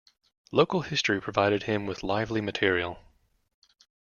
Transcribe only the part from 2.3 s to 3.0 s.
material.